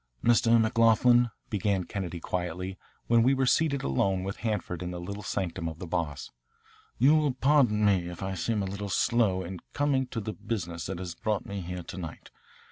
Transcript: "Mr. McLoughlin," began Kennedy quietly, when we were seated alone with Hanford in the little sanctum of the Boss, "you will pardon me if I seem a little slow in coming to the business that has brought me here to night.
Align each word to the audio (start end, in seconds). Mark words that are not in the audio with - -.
"Mr. 0.23 0.57
McLoughlin," 0.59 1.29
began 1.51 1.83
Kennedy 1.83 2.19
quietly, 2.19 2.79
when 3.05 3.21
we 3.21 3.35
were 3.35 3.45
seated 3.45 3.83
alone 3.83 4.23
with 4.23 4.37
Hanford 4.37 4.81
in 4.81 4.89
the 4.89 4.99
little 4.99 5.21
sanctum 5.21 5.69
of 5.69 5.77
the 5.77 5.85
Boss, 5.85 6.31
"you 6.97 7.13
will 7.15 7.33
pardon 7.35 7.85
me 7.85 8.09
if 8.09 8.23
I 8.23 8.33
seem 8.33 8.63
a 8.63 8.65
little 8.65 8.89
slow 8.89 9.43
in 9.43 9.59
coming 9.73 10.07
to 10.07 10.19
the 10.19 10.33
business 10.33 10.87
that 10.87 10.97
has 10.97 11.13
brought 11.13 11.45
me 11.45 11.61
here 11.61 11.83
to 11.83 11.97
night. 11.99 12.31